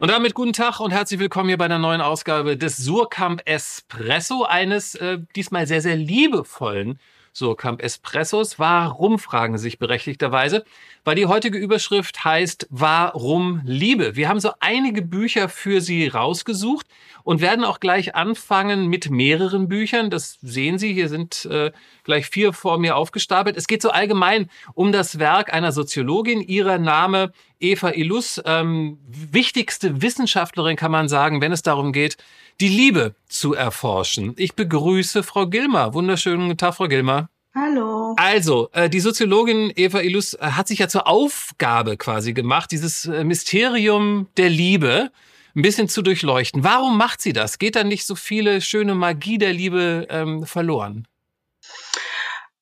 Und 0.00 0.12
damit 0.12 0.34
guten 0.34 0.52
Tag 0.52 0.78
und 0.78 0.92
herzlich 0.92 1.18
willkommen 1.18 1.48
hier 1.48 1.58
bei 1.58 1.64
einer 1.64 1.80
neuen 1.80 2.00
Ausgabe 2.00 2.56
des 2.56 2.76
Surkamp 2.76 3.42
Espresso, 3.46 4.44
eines 4.44 4.94
äh, 4.94 5.18
diesmal 5.34 5.66
sehr, 5.66 5.80
sehr 5.80 5.96
liebevollen 5.96 7.00
Surkamp 7.32 7.82
Espressos. 7.82 8.60
Warum, 8.60 9.18
fragen 9.18 9.58
Sie 9.58 9.62
sich 9.64 9.80
berechtigterweise, 9.80 10.64
weil 11.04 11.16
die 11.16 11.26
heutige 11.26 11.58
Überschrift 11.58 12.24
heißt 12.24 12.68
Warum 12.70 13.60
Liebe? 13.64 14.14
Wir 14.14 14.28
haben 14.28 14.38
so 14.38 14.52
einige 14.60 15.02
Bücher 15.02 15.48
für 15.48 15.80
Sie 15.80 16.06
rausgesucht 16.06 16.86
und 17.24 17.40
werden 17.40 17.64
auch 17.64 17.80
gleich 17.80 18.14
anfangen 18.14 18.86
mit 18.86 19.10
mehreren 19.10 19.66
Büchern. 19.66 20.10
Das 20.10 20.38
sehen 20.42 20.78
Sie, 20.78 20.92
hier 20.92 21.08
sind 21.08 21.44
äh, 21.46 21.72
gleich 22.08 22.26
vier 22.26 22.54
vor 22.54 22.78
mir 22.78 22.96
aufgestapelt. 22.96 23.56
Es 23.56 23.66
geht 23.66 23.82
so 23.82 23.90
allgemein 23.90 24.48
um 24.72 24.92
das 24.92 25.18
Werk 25.18 25.52
einer 25.52 25.72
Soziologin. 25.72 26.40
Ihrer 26.40 26.78
Name 26.78 27.32
Eva 27.60 27.90
Illus, 27.90 28.40
ähm, 28.46 28.98
wichtigste 29.06 30.00
Wissenschaftlerin 30.00 30.76
kann 30.76 30.90
man 30.90 31.08
sagen, 31.08 31.42
wenn 31.42 31.52
es 31.52 31.60
darum 31.60 31.92
geht, 31.92 32.16
die 32.62 32.68
Liebe 32.68 33.14
zu 33.28 33.52
erforschen. 33.52 34.34
Ich 34.38 34.54
begrüße 34.54 35.22
Frau 35.22 35.46
Gilmer. 35.46 35.92
Wunderschönen 35.92 36.56
Tag, 36.56 36.76
Frau 36.76 36.88
Gilmer. 36.88 37.28
Hallo. 37.54 38.14
Also, 38.16 38.70
äh, 38.72 38.88
die 38.88 39.00
Soziologin 39.00 39.70
Eva 39.76 40.00
Illus 40.00 40.32
äh, 40.32 40.38
hat 40.40 40.66
sich 40.66 40.78
ja 40.78 40.88
zur 40.88 41.06
Aufgabe 41.06 41.98
quasi 41.98 42.32
gemacht, 42.32 42.70
dieses 42.70 43.04
äh, 43.04 43.22
Mysterium 43.22 44.28
der 44.38 44.48
Liebe 44.48 45.10
ein 45.54 45.62
bisschen 45.62 45.88
zu 45.88 46.00
durchleuchten. 46.00 46.64
Warum 46.64 46.96
macht 46.96 47.20
sie 47.20 47.34
das? 47.34 47.58
Geht 47.58 47.76
da 47.76 47.84
nicht 47.84 48.06
so 48.06 48.14
viele 48.14 48.62
schöne 48.62 48.94
Magie 48.94 49.36
der 49.36 49.52
Liebe 49.52 50.06
ähm, 50.08 50.46
verloren? 50.46 51.06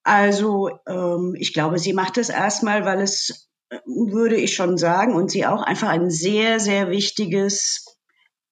Also, 0.02 0.70
ähm, 0.87 1.34
ich 1.37 1.52
glaube, 1.52 1.78
sie 1.78 1.92
macht 1.92 2.16
es 2.19 2.28
erstmal, 2.28 2.84
weil 2.84 3.01
es 3.01 3.48
würde 3.84 4.37
ich 4.37 4.55
schon 4.55 4.78
sagen, 4.78 5.14
und 5.14 5.30
sie 5.30 5.47
auch 5.47 5.62
einfach 5.62 5.88
ein 5.88 6.10
sehr, 6.10 6.60
sehr 6.60 6.91
wichtiges, 6.91 7.84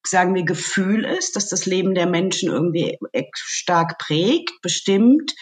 sagen 0.05 0.35
wir, 0.35 0.43
Gefühl 0.43 1.05
ist, 1.05 1.37
dass 1.37 1.49
das 1.49 1.67
Leben 1.67 1.95
der 1.95 2.07
Menschen 2.07 2.51
irgendwie 2.51 2.99
stark 3.35 3.99
prägt, 3.99 4.51
bestimmt, 4.63 5.33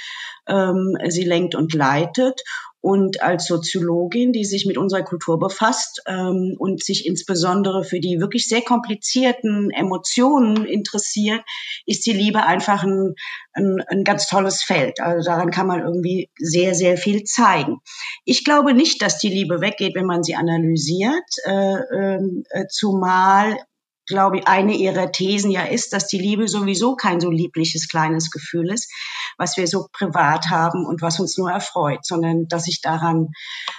ähm, 0.46 0.96
sie 1.08 1.24
lenkt 1.24 1.54
und 1.54 1.72
leitet 1.72 2.42
und 2.82 3.22
als 3.22 3.46
Soziologin, 3.46 4.32
die 4.32 4.44
sich 4.44 4.66
mit 4.66 4.76
unserer 4.76 5.04
Kultur 5.04 5.38
befasst 5.38 6.02
ähm, 6.06 6.56
und 6.58 6.82
sich 6.82 7.06
insbesondere 7.06 7.84
für 7.84 8.00
die 8.00 8.18
wirklich 8.18 8.48
sehr 8.48 8.60
komplizierten 8.60 9.70
Emotionen 9.70 10.66
interessiert, 10.66 11.42
ist 11.86 12.04
die 12.06 12.12
Liebe 12.12 12.42
einfach 12.42 12.82
ein, 12.82 13.14
ein, 13.52 13.76
ein 13.86 14.02
ganz 14.02 14.26
tolles 14.26 14.64
Feld. 14.64 15.00
Also 15.00 15.30
daran 15.30 15.52
kann 15.52 15.68
man 15.68 15.80
irgendwie 15.80 16.28
sehr, 16.36 16.74
sehr 16.74 16.96
viel 16.96 17.22
zeigen. 17.22 17.78
Ich 18.24 18.44
glaube 18.44 18.74
nicht, 18.74 19.00
dass 19.00 19.18
die 19.18 19.30
Liebe 19.30 19.60
weggeht, 19.60 19.94
wenn 19.94 20.06
man 20.06 20.24
sie 20.24 20.34
analysiert, 20.34 21.22
äh, 21.44 21.76
ähm, 21.94 22.42
äh, 22.50 22.66
zumal 22.68 23.58
glaube 24.06 24.38
ich, 24.38 24.48
eine 24.48 24.74
ihrer 24.74 25.12
Thesen 25.12 25.50
ja 25.50 25.62
ist, 25.62 25.92
dass 25.92 26.08
die 26.08 26.18
Liebe 26.18 26.48
sowieso 26.48 26.96
kein 26.96 27.20
so 27.20 27.30
liebliches 27.30 27.88
kleines 27.88 28.30
Gefühl 28.30 28.70
ist, 28.70 28.92
was 29.38 29.56
wir 29.56 29.66
so 29.66 29.88
privat 29.92 30.46
haben 30.50 30.86
und 30.86 31.02
was 31.02 31.20
uns 31.20 31.38
nur 31.38 31.50
erfreut, 31.50 32.04
sondern 32.04 32.48
dass 32.48 32.64
sich 32.64 32.80
daran 32.80 33.28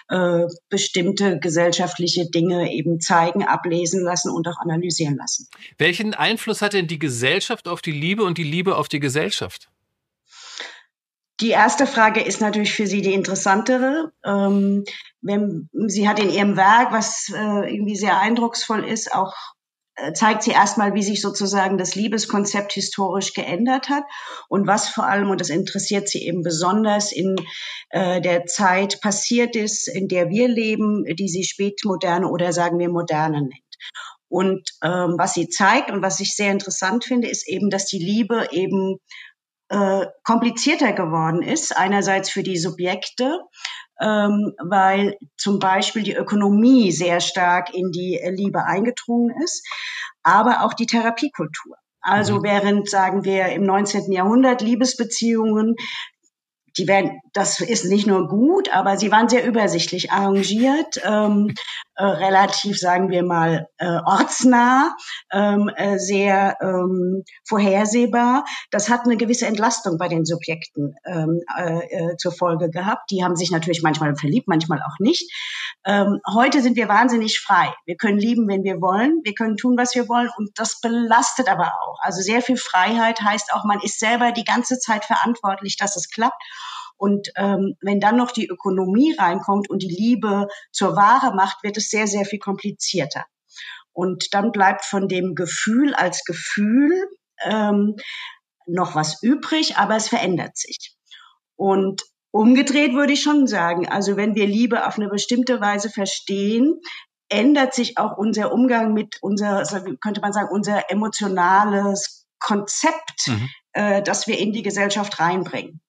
äh, 0.10 0.46
bestimmte 0.70 1.40
gesellschaftliche 1.40 2.30
Dinge 2.30 2.72
eben 2.74 3.00
zeigen, 3.00 3.44
ablesen 3.44 4.04
lassen 4.04 4.32
und 4.32 4.48
auch 4.48 4.60
analysieren 4.60 5.18
lassen. 5.18 5.48
Welchen 5.78 6.14
Einfluss 6.14 6.62
hat 6.62 6.74
denn 6.74 6.88
die 6.88 7.00
Gesellschaft 7.00 7.68
auf 7.68 7.82
die 7.82 7.92
Liebe 7.92 8.24
und 8.24 8.38
die 8.38 8.44
Liebe 8.44 8.76
auf 8.78 8.88
die 8.88 9.00
Gesellschaft? 9.00 9.70
Die 11.40 11.50
erste 11.50 11.88
Frage 11.88 12.22
ist 12.22 12.42
natürlich 12.42 12.74
für 12.74 12.88
Sie 12.88 13.02
die 13.02 13.14
interessantere. 13.14 14.12
Ähm, 14.24 14.84
wenn, 15.22 15.70
sie 15.88 16.08
hat 16.08 16.20
in 16.20 16.30
ihrem 16.30 16.56
Werk, 16.56 16.92
was 16.92 17.32
äh, 17.34 17.74
irgendwie 17.74 17.96
sehr 17.96 18.20
eindrucksvoll 18.20 18.84
ist, 18.84 19.14
auch 19.14 19.34
zeigt 20.14 20.44
sie 20.44 20.52
erstmal, 20.52 20.94
wie 20.94 21.04
sich 21.04 21.22
sozusagen 21.22 21.78
das 21.78 21.96
Liebeskonzept 21.96 22.74
historisch 22.74 23.34
geändert 23.34 23.90
hat 23.90 24.04
und 24.50 24.68
was 24.68 24.90
vor 24.90 25.06
allem, 25.06 25.30
und 25.30 25.40
das 25.40 25.50
interessiert 25.50 26.10
sie 26.10 26.26
eben 26.26 26.42
besonders, 26.42 27.12
in 27.12 27.36
äh, 27.90 28.20
der 28.22 28.46
Zeit 28.46 29.02
passiert 29.02 29.56
ist, 29.56 29.88
in 29.88 30.08
der 30.08 30.30
wir 30.30 30.48
leben, 30.48 31.04
die 31.06 31.28
sie 31.28 31.44
spätmoderne 31.44 32.28
oder 32.28 32.54
sagen 32.54 32.80
wir 32.80 32.90
moderne 32.90 33.42
nennt. 33.42 33.54
Und 34.30 34.68
ähm, 34.84 35.16
was 35.18 35.36
sie 35.36 35.48
zeigt 35.48 35.92
und 35.92 36.02
was 36.02 36.20
ich 36.20 36.36
sehr 36.36 36.52
interessant 36.52 37.06
finde, 37.06 37.28
ist 37.28 37.48
eben, 37.48 37.70
dass 37.70 37.86
die 37.86 38.00
Liebe 38.00 38.48
eben 38.50 38.98
äh, 39.70 40.08
komplizierter 40.24 40.94
geworden 40.94 41.44
ist. 41.44 41.78
Einerseits 41.78 42.32
für 42.32 42.42
die 42.42 42.58
Subjekte, 42.58 43.40
ähm, 44.04 44.54
weil 44.60 45.18
zum 45.38 45.60
Beispiel 45.60 46.04
die 46.04 46.16
Ökonomie 46.16 46.92
sehr 46.92 47.22
stark 47.22 47.74
in 47.74 47.92
die 47.92 48.20
Liebe 48.32 48.66
eingedrungen 48.66 49.34
ist, 49.44 49.66
aber 50.24 50.64
auch 50.64 50.74
die 50.74 50.86
Therapiekultur. 50.86 51.78
Also 52.02 52.40
mhm. 52.40 52.44
während, 52.44 52.90
sagen 52.90 53.24
wir, 53.24 53.48
im 53.48 53.64
19. 53.64 54.12
Jahrhundert 54.12 54.62
Liebesbeziehungen 54.62 55.76
die 56.78 56.88
werden, 56.88 57.22
das 57.34 57.60
ist 57.60 57.86
nicht 57.86 58.08
nur 58.08 58.28
gut, 58.28 58.74
aber 58.74 58.98
sie 58.98 59.12
waren 59.12 59.30
sehr 59.30 59.46
übersichtlich 59.46 60.12
arrangiert, 60.12 61.02
ähm, 61.04 61.54
äh, 61.96 62.06
relativ, 62.06 62.80
sagen 62.80 63.10
wir 63.10 63.24
mal, 63.24 63.68
äh, 63.78 64.00
ortsnah, 64.06 64.96
ähm, 65.32 65.70
äh, 65.76 66.00
sehr 66.00 66.58
ähm, 66.62 67.24
vorhersehbar. 67.48 68.46
Das 68.72 68.90
hat 68.90 69.02
eine 69.06 69.18
gewisse 69.18 69.46
Entlastung 69.46 69.98
bei 69.98 70.08
den 70.08 70.26
Subjekten 70.26 70.96
ähm, 71.06 71.42
äh, 71.58 72.12
äh, 72.12 72.18
zur 72.18 72.32
Folge 72.32 72.70
gehabt. 72.70 73.12
Die 73.12 73.24
haben 73.24 73.36
sich 73.36 73.52
natürlich 73.52 73.84
manchmal 73.84 74.16
verliebt, 74.16 74.48
manchmal 74.48 74.80
auch 74.80 75.00
nicht. 75.00 75.32
Ähm, 75.86 76.20
heute 76.34 76.62
sind 76.62 76.78
wir 76.78 76.88
wahnsinnig 76.88 77.40
frei. 77.40 77.74
Wir 77.86 77.96
können 77.96 78.18
lieben, 78.18 78.48
wenn 78.48 78.64
wir 78.64 78.82
wollen. 78.82 79.22
Wir 79.24 79.34
können 79.34 79.58
tun, 79.58 79.78
was 79.78 79.94
wir 79.96 80.10
wollen. 80.10 80.30
Und 80.38 80.52
das 80.56 80.80
belastet 80.82 81.48
aber 81.48 81.74
auch. 81.82 82.00
Also 82.02 82.22
sehr 82.22 82.42
viel 82.42 82.58
Freiheit 82.58 83.22
heißt 83.22 83.54
auch, 83.54 83.66
man 83.66 83.80
ist 83.82 84.00
selber 84.00 84.32
die 84.32 84.46
ganze 84.46 84.80
Zeit 84.80 85.06
verantwortlich, 85.06 85.78
dass 85.78 85.96
es 85.96 86.10
klappt. 86.10 86.42
Und 87.04 87.34
ähm, 87.36 87.76
wenn 87.82 88.00
dann 88.00 88.16
noch 88.16 88.32
die 88.32 88.48
Ökonomie 88.48 89.14
reinkommt 89.14 89.70
und 89.70 89.84
die 89.84 89.94
Liebe 89.94 90.48
zur 90.72 90.96
Ware 90.96 91.36
macht, 91.36 91.62
wird 91.62 91.76
es 91.76 91.90
sehr, 91.90 92.08
sehr 92.08 92.24
viel 92.24 92.40
komplizierter. 92.40 93.26
Und 93.92 94.34
dann 94.34 94.54
bleibt 94.54 94.86
von 94.86 95.10
dem 95.10 95.36
Gefühl 95.36 95.94
als 95.94 96.24
Gefühl 96.24 97.10
ähm, 97.44 97.98
noch 98.68 98.96
was 98.96 99.22
übrig, 99.22 99.76
aber 99.76 99.98
es 99.98 100.08
verändert 100.08 100.56
sich. 100.56 100.96
Und 101.58 102.04
umgedreht 102.32 102.94
würde 102.94 103.12
ich 103.12 103.22
schon 103.22 103.48
sagen, 103.48 103.86
also 103.86 104.16
wenn 104.16 104.34
wir 104.36 104.48
Liebe 104.48 104.88
auf 104.88 104.96
eine 104.98 105.10
bestimmte 105.10 105.60
Weise 105.60 105.90
verstehen, 105.90 106.80
ändert 107.28 107.74
sich 107.74 107.98
auch 107.98 108.18
unser 108.18 108.54
Umgang 108.54 108.94
mit 108.94 109.18
unser, 109.20 109.66
könnte 110.00 110.22
man 110.22 110.32
sagen, 110.32 110.48
unser 110.50 110.90
emotionales 110.90 112.28
Konzept, 112.40 113.28
mhm. 113.28 113.50
äh, 113.74 114.02
das 114.02 114.26
wir 114.26 114.38
in 114.38 114.54
die 114.54 114.64
Gesellschaft 114.64 115.20
reinbringen. 115.20 115.83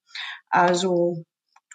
Also 0.55 1.25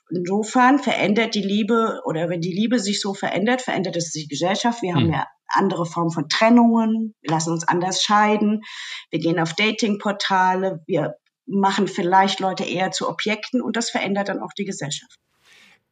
insofern 0.09 0.79
verändert 0.79 1.35
die 1.35 1.43
Liebe 1.43 2.01
oder 2.07 2.31
wenn 2.31 2.41
die 2.41 2.53
Liebe 2.53 2.81
sich 2.81 2.99
so 2.99 3.13
verändert, 3.13 3.61
verändert 3.61 3.95
es 3.95 4.11
die 4.11 4.27
Gesellschaft. 4.27 4.81
Wir 4.81 4.95
haben 4.95 5.05
hm. 5.05 5.13
ja 5.13 5.27
andere 5.49 5.85
Formen 5.85 6.11
von 6.11 6.31
Trennungen, 6.31 7.15
wir 7.21 7.31
lassen 7.31 7.53
uns 7.53 7.69
anders 7.69 8.03
scheiden, 8.03 8.63
wir 9.11 9.19
gehen 9.19 9.39
auf 9.39 9.53
Datingportale, 9.53 10.83
wir 10.87 11.17
machen 11.45 11.89
vielleicht 11.89 12.41
Leute 12.41 12.65
eher 12.65 12.91
zu 12.91 13.07
Objekten 13.07 13.61
und 13.61 13.77
das 13.77 13.91
verändert 13.91 14.29
dann 14.29 14.41
auch 14.41 14.53
die 14.57 14.65
Gesellschaft. 14.65 15.17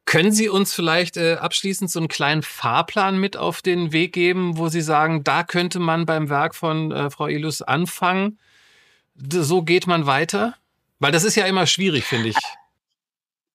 Können 0.05 0.31
Sie 0.31 0.49
uns 0.49 0.73
vielleicht 0.73 1.17
äh, 1.17 1.35
abschließend 1.35 1.91
so 1.91 1.99
einen 1.99 2.07
kleinen 2.07 2.41
Fahrplan 2.41 3.19
mit 3.19 3.37
auf 3.37 3.61
den 3.61 3.91
Weg 3.91 4.13
geben, 4.13 4.57
wo 4.57 4.67
Sie 4.69 4.81
sagen, 4.81 5.23
da 5.23 5.43
könnte 5.43 5.77
man 5.77 6.07
beim 6.07 6.29
Werk 6.29 6.55
von 6.55 6.91
äh, 6.91 7.11
Frau 7.11 7.27
Ilus 7.27 7.61
anfangen? 7.61 8.39
So 9.31 9.61
geht 9.61 9.85
man 9.85 10.07
weiter? 10.07 10.55
Weil 10.97 11.11
das 11.11 11.23
ist 11.23 11.35
ja 11.35 11.45
immer 11.45 11.67
schwierig, 11.67 12.05
finde 12.05 12.29
ich. 12.29 12.37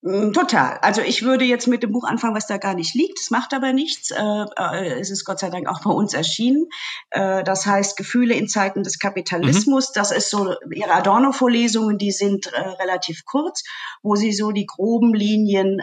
Mm, 0.04 0.32
total. 0.32 0.78
Also 0.82 1.00
ich 1.00 1.22
würde 1.22 1.47
jetzt 1.47 1.66
mit 1.66 1.82
dem 1.82 1.92
Buch 1.92 2.04
anfangen, 2.04 2.37
was 2.37 2.47
da 2.47 2.59
gar 2.59 2.75
nicht 2.75 2.94
liegt. 2.94 3.19
Es 3.19 3.31
macht 3.31 3.54
aber 3.54 3.72
nichts. 3.72 4.10
Äh, 4.10 4.44
äh, 4.59 5.00
es 5.00 5.10
ist 5.10 5.25
Gott 5.25 5.38
sei 5.38 5.48
Dank 5.48 5.66
auch 5.66 5.82
bei 5.82 5.91
uns 5.91 6.12
erschienen. 6.12 6.66
Äh, 7.09 7.42
das 7.42 7.65
heißt 7.65 7.97
Gefühle 7.97 8.34
in 8.34 8.47
Zeiten 8.47 8.83
des 8.83 8.98
Kapitalismus. 8.98 9.89
Mhm. 9.89 9.92
Das 9.95 10.10
ist 10.10 10.28
so 10.28 10.56
ihre 10.71 10.92
Adorno-Vorlesungen, 10.92 11.97
die 11.97 12.12
sind 12.12 12.53
relativ 12.78 13.24
kurz, 13.24 13.65
wo 14.03 14.15
sie 14.15 14.33
so 14.33 14.53
die 14.53 14.66
groben 14.66 15.15
Linien 15.15 15.80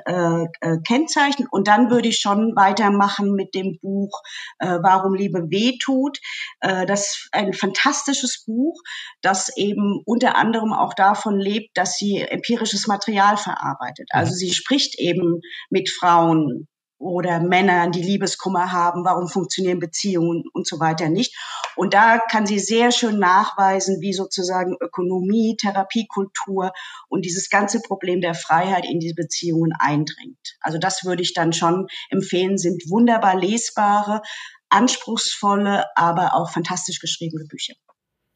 kennzeichnen. 0.88 1.48
Und 1.50 1.68
dann 1.68 1.90
würde 1.90 2.10
ich 2.10 2.20
schon 2.20 2.56
weitermachen 2.56 3.34
mit 3.34 3.56
dem 3.56 3.80
Buch 3.82 4.22
Warum 4.60 5.16
Liebe 5.16 5.50
wehtut. 5.50 6.20
das 6.60 7.02
ist 7.02 7.30
ein 7.32 7.54
fantastisches 7.54 8.44
Buch, 8.46 8.80
das 9.22 9.56
eben 9.58 10.02
unter 10.06 10.36
anderem 10.36 10.74
auch 10.74 10.94
davon 10.94 11.40
lebt, 11.40 11.78
dass 11.78 11.96
sie 11.96 12.22
empirisches 12.22 12.88
Material 12.88 13.38
verarbeitet. 13.38 14.11
Also 14.14 14.34
sie 14.34 14.52
spricht 14.52 15.00
eben 15.00 15.42
mit 15.70 15.90
Frauen 15.90 16.68
oder 17.02 17.40
Männern, 17.40 17.92
die 17.92 18.04
Liebeskummer 18.04 18.72
haben, 18.72 19.04
warum 19.04 19.28
funktionieren 19.28 19.80
Beziehungen 19.80 20.44
und 20.54 20.68
so 20.68 20.80
weiter 20.80 21.10
nicht. 21.10 21.36
Und 21.76 21.94
da 21.94 22.20
kann 22.20 22.46
sie 22.46 22.60
sehr 22.60 22.92
schön 22.92 23.18
nachweisen, 23.18 24.02
wie 24.02 24.14
sozusagen 24.14 24.76
Ökonomie, 24.80 25.58
Therapiekultur 25.60 26.72
und 27.10 27.26
dieses 27.26 27.50
ganze 27.50 27.82
Problem 27.82 28.22
der 28.22 28.36
Freiheit 28.36 28.86
in 28.86 29.00
diese 29.00 29.16
Beziehungen 29.16 29.74
eindringt. 29.80 30.58
Also 30.62 30.78
das 30.78 31.04
würde 31.04 31.24
ich 31.24 31.34
dann 31.34 31.54
schon 31.54 31.88
empfehlen, 32.10 32.58
sind 32.58 32.84
wunderbar 32.90 33.36
lesbare, 33.36 34.22
anspruchsvolle, 34.70 35.86
aber 35.96 36.36
auch 36.36 36.52
fantastisch 36.52 37.00
geschriebene 37.00 37.46
Bücher. 37.46 37.74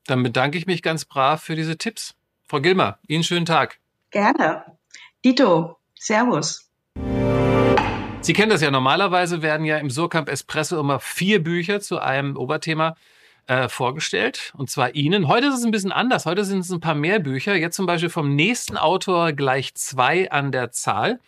Dann 0.07 0.24
bedanke 0.24 0.57
ich 0.57 0.66
mich 0.66 0.81
ganz 0.81 1.06
brav 1.06 1.42
für 1.42 1.56
diese 1.56 1.77
Tipps. 1.77 2.16
Frau 2.48 2.62
Gilmer, 2.62 3.00
Ihnen 3.07 3.24
schönen 3.24 3.45
Tag. 3.45 3.80
Gerne. 4.12 4.77
Dito, 5.25 5.77
Servus. 5.95 6.69
Sie 8.22 8.33
kennen 8.33 8.51
das 8.51 8.62
ja. 8.62 8.69
Normalerweise 8.69 9.42
werden 9.42 9.66
ja 9.66 9.80
im 9.80 9.89
Surkamp 9.89 10.30
Espresso 10.30 10.80
immer 10.80 11.00
vier 11.00 11.44
Bücher 11.44 11.81
zu 11.81 11.98
einem 11.98 12.38
Oberthema 12.38 12.95
äh, 13.48 13.68
vorgestellt. 13.68 14.54
Und 14.56 14.69
zwar 14.69 14.94
Ihnen. 14.94 15.27
Heute 15.27 15.48
ist 15.48 15.56
es 15.56 15.66
ein 15.66 15.72
bisschen 15.72 15.92
anders. 15.92 16.27
Heute 16.27 16.45
sind 16.45 16.60
es 16.60 16.69
ein 16.69 16.80
paar 16.80 16.94
mehr 16.94 17.18
Bücher. 17.18 17.56
Jetzt 17.56 17.75
zum 17.75 17.88
Beispiel 17.88 18.10
vom 18.10 18.36
nächsten 18.36 18.77
Autor 18.77 19.33
gleich 19.33 19.74
zwei 19.74 20.30
an 20.30 20.51
der 20.51 20.72
Zahl. 20.72 21.19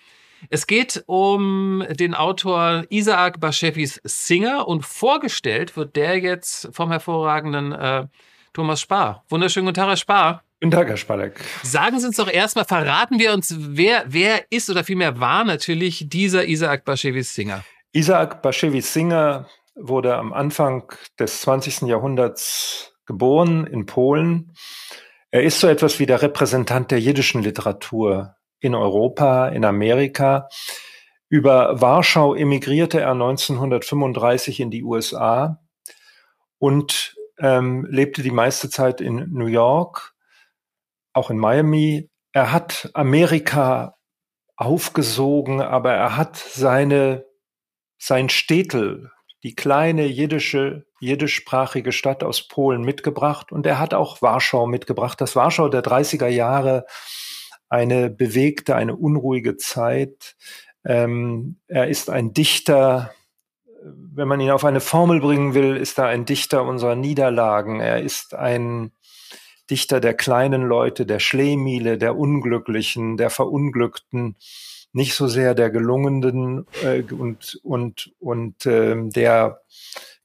Es 0.51 0.67
geht 0.67 1.03
um 1.07 1.83
den 1.89 2.13
Autor 2.13 2.83
Isaac 2.89 3.39
Bashevis 3.39 3.99
Singer 4.03 4.67
und 4.67 4.85
vorgestellt 4.85 5.75
wird 5.75 5.95
der 5.95 6.19
jetzt 6.19 6.69
vom 6.71 6.91
hervorragenden 6.91 7.71
äh, 7.71 8.05
Thomas 8.53 8.79
Spar. 8.79 9.23
Wunderschönen 9.27 9.65
guten 9.65 9.77
Tag, 9.77 9.87
Herr 9.87 9.97
Spar. 9.97 10.43
Guten 10.59 10.71
Tag, 10.71 10.87
Herr 10.87 10.97
Spalek. 10.97 11.39
Sagen 11.61 11.99
Sie 11.99 12.07
uns 12.07 12.17
doch 12.17 12.31
erstmal, 12.31 12.65
verraten 12.65 13.19
wir 13.19 13.31
uns, 13.31 13.53
wer, 13.55 14.05
wer 14.07 14.51
ist 14.51 14.71
oder 14.71 14.83
vielmehr 14.83 15.19
war 15.19 15.43
natürlich 15.43 16.09
dieser 16.09 16.47
Isaac 16.47 16.83
Bashevis 16.83 17.35
Singer? 17.35 17.63
Isaac 17.91 18.41
Bashevis 18.41 18.91
Singer 18.91 19.47
wurde 19.75 20.15
am 20.15 20.33
Anfang 20.33 20.91
des 21.19 21.41
20. 21.41 21.81
Jahrhunderts 21.81 22.95
geboren 23.05 23.67
in 23.67 23.85
Polen. 23.85 24.51
Er 25.29 25.43
ist 25.43 25.59
so 25.59 25.67
etwas 25.67 25.99
wie 25.99 26.07
der 26.07 26.23
Repräsentant 26.23 26.89
der 26.89 26.99
jiddischen 26.99 27.43
Literatur 27.43 28.35
in 28.59 28.73
Europa, 28.73 29.49
in 29.49 29.63
Amerika. 29.63 30.49
Über 31.29 31.79
Warschau 31.79 32.33
emigrierte 32.33 32.99
er 32.99 33.11
1935 33.11 34.59
in 34.59 34.71
die 34.71 34.83
USA 34.83 35.61
und 36.57 37.15
ähm, 37.37 37.85
lebte 37.91 38.23
die 38.23 38.31
meiste 38.31 38.71
Zeit 38.71 39.01
in 39.01 39.27
New 39.31 39.45
York, 39.45 40.15
auch 41.17 41.29
in 41.29 41.37
Miami. 41.37 42.09
Er 42.31 42.53
hat 42.53 42.89
Amerika 42.93 43.95
aufgesogen, 44.55 45.61
aber 45.61 45.93
er 45.93 46.15
hat 46.15 46.37
seine, 46.37 47.25
sein 47.97 48.29
Städtel, 48.29 49.11
die 49.43 49.55
kleine 49.55 50.05
jiddische, 50.05 50.85
jiddischsprachige 50.99 51.91
Stadt 51.91 52.23
aus 52.23 52.47
Polen 52.47 52.81
mitgebracht 52.81 53.51
und 53.51 53.65
er 53.65 53.79
hat 53.79 53.93
auch 53.93 54.21
Warschau 54.21 54.67
mitgebracht. 54.67 55.19
Das 55.19 55.35
Warschau 55.35 55.69
der 55.69 55.83
30er 55.83 56.27
Jahre, 56.27 56.85
eine 57.69 58.09
bewegte, 58.09 58.75
eine 58.75 58.95
unruhige 58.95 59.57
Zeit. 59.57 60.35
Ähm, 60.85 61.59
er 61.67 61.87
ist 61.87 62.09
ein 62.09 62.33
Dichter, 62.33 63.11
wenn 63.83 64.27
man 64.27 64.39
ihn 64.39 64.51
auf 64.51 64.65
eine 64.65 64.79
Formel 64.79 65.19
bringen 65.19 65.53
will, 65.53 65.75
ist 65.75 65.97
er 65.97 66.05
ein 66.05 66.25
Dichter 66.25 66.63
unserer 66.63 66.95
Niederlagen. 66.95 67.79
Er 67.79 68.01
ist 68.01 68.33
ein 68.33 68.91
Dichter 69.69 69.99
der 69.99 70.13
kleinen 70.13 70.63
Leute, 70.63 71.05
der 71.05 71.19
Schlemiele, 71.19 71.97
der 71.97 72.17
Unglücklichen, 72.17 73.17
der 73.17 73.29
Verunglückten, 73.29 74.35
nicht 74.93 75.13
so 75.13 75.27
sehr 75.27 75.53
der 75.53 75.69
Gelungenen 75.69 76.65
äh, 76.83 77.01
und, 77.01 77.59
und, 77.63 78.11
und 78.19 78.65
äh, 78.65 78.95
der 79.09 79.61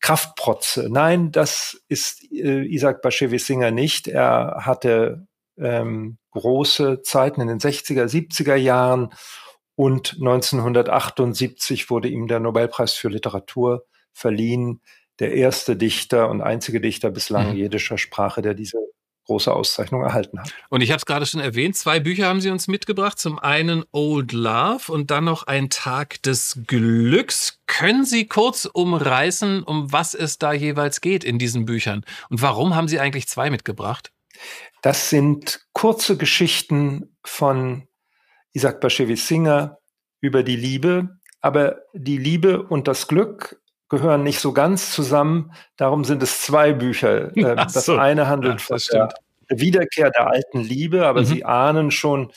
Kraftprotze. 0.01 0.89
Nein, 0.91 1.31
das 1.31 1.83
ist 1.89 2.25
äh, 2.33 2.65
Isaac 2.65 3.03
Bashevis 3.03 3.47
Singer 3.47 3.71
nicht. 3.71 4.09
Er 4.09 4.63
hatte 4.63 5.27
ähm, 5.59 6.19
große 6.31 7.03
Zeiten 7.03 7.41
in 7.41 7.49
den 7.49 7.59
60er, 7.59 8.05
70er 8.05 8.57
Jahren 8.57 9.11
und 9.75 10.15
1978 10.15 11.91
wurde 11.91 12.09
ihm 12.09 12.27
der 12.27 12.41
Nobelpreis 12.41 12.95
für 12.95 13.09
Literatur 13.09 13.85
verliehen. 14.13 14.81
Der 15.19 15.35
erste 15.35 15.77
Dichter 15.77 16.31
und 16.31 16.41
einzige 16.41 16.81
Dichter 16.81 17.11
bislang 17.11 17.51
mhm. 17.51 17.57
jiddischer 17.57 17.99
Sprache, 17.99 18.43
der 18.43 18.55
diese 18.55 18.79
große 19.27 19.53
Auszeichnung 19.53 20.03
erhalten 20.03 20.41
hat. 20.41 20.53
Und 20.69 20.81
ich 20.81 20.91
habe 20.91 20.99
es 20.99 21.07
gerade 21.07 21.27
schon 21.27 21.41
erwähnt, 21.41 21.77
zwei 21.77 22.01
Bücher 22.01 22.27
haben 22.27 22.41
Sie 22.41 22.51
uns 22.51 22.69
mitgebracht. 22.69 23.19
Zum 23.19 23.39
einen 23.39 23.85
Old 23.93 24.33
Love 24.33 24.91
und 24.91 25.11
dann 25.11 25.25
noch 25.25 25.45
ein 25.45 25.71
Tag 25.71 26.23
des 26.23 26.61
Glücks. 26.67 27.61
Können 27.67 28.05
Sie 28.05 28.27
kurz 28.27 28.65
umreißen, 28.65 29.63
um 29.63 29.93
was 29.93 30.15
es 30.15 30.39
da 30.39 30.53
jeweils 30.53 31.01
geht 31.01 31.25
in 31.25 31.39
diesen 31.39 31.65
Büchern? 31.65 32.05
Und 32.29 32.43
warum 32.43 32.75
haben 32.75 32.89
Sie 32.89 33.01
eigentlich 33.01 33.29
zwei 33.29 33.51
mitgebracht? 33.51 34.13
Das 34.83 35.11
sind 35.11 35.67
kurze 35.73 36.17
Geschichten 36.17 37.17
von 37.25 37.87
Isaac 38.53 38.81
Bashevis 38.81 39.29
Singer 39.29 39.79
über 40.21 40.43
die 40.43 40.57
Liebe, 40.57 41.19
aber 41.41 41.83
die 41.93 42.19
Liebe 42.19 42.63
und 42.63 42.89
das 42.89 43.09
Glück 43.09 43.62
gehören 43.93 44.23
nicht 44.23 44.41
so 44.41 44.53
ganz 44.53 44.91
zusammen. 44.91 45.53
Darum 45.77 46.05
sind 46.05 46.23
es 46.23 46.41
zwei 46.41 46.73
Bücher. 46.73 47.31
Ähm, 47.43 47.57
das 47.57 47.87
so. 47.87 47.97
eine 47.97 48.29
handelt 48.29 48.61
ja, 48.61 48.67
das 48.69 48.87
von 48.87 49.09
der 49.51 49.61
Wiederkehr 49.61 50.11
der 50.11 50.29
alten 50.29 50.61
Liebe, 50.61 51.07
aber 51.07 51.21
mhm. 51.21 51.25
Sie 51.27 51.45
ahnen 51.45 51.91
schon, 51.91 52.33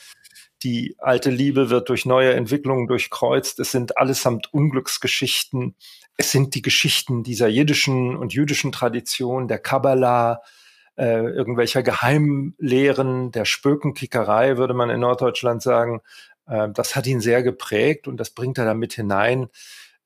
die 0.62 0.96
alte 0.98 1.30
Liebe 1.30 1.70
wird 1.70 1.88
durch 1.88 2.04
neue 2.04 2.34
Entwicklungen 2.34 2.88
durchkreuzt. 2.88 3.60
Es 3.60 3.70
sind 3.70 3.96
allesamt 3.96 4.52
Unglücksgeschichten. 4.52 5.76
Es 6.16 6.30
sind 6.30 6.54
die 6.54 6.62
Geschichten 6.62 7.22
dieser 7.22 7.48
jiddischen 7.48 8.16
und 8.16 8.34
jüdischen 8.34 8.72
Tradition, 8.72 9.48
der 9.48 9.58
Kabbalah, 9.58 10.42
äh, 10.96 11.24
irgendwelcher 11.24 11.82
Geheimlehren, 11.82 13.30
der 13.30 13.44
Spökenkickerei, 13.44 14.56
würde 14.56 14.74
man 14.74 14.90
in 14.90 15.00
Norddeutschland 15.00 15.62
sagen. 15.62 16.00
Äh, 16.48 16.68
das 16.74 16.96
hat 16.96 17.06
ihn 17.06 17.20
sehr 17.20 17.42
geprägt 17.42 18.08
und 18.08 18.18
das 18.18 18.30
bringt 18.30 18.58
er 18.58 18.64
damit 18.64 18.94
hinein. 18.94 19.48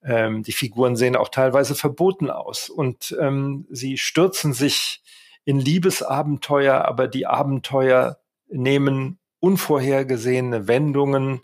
Ähm, 0.03 0.43
die 0.43 0.53
Figuren 0.53 0.97
sehen 0.97 1.17
auch 1.17 1.29
teilweise 1.29 1.75
verboten 1.75 2.31
aus 2.31 2.71
und 2.71 3.17
ähm, 3.21 3.67
sie 3.71 3.99
stürzen 3.99 4.53
sich 4.53 5.03
in 5.45 5.59
Liebesabenteuer, 5.59 6.85
aber 6.85 7.09
die 7.09 7.27
Abenteuer 7.27 8.19
nehmen 8.49 9.19
unvorhergesehene 9.41 10.69
Wendungen. 10.69 11.41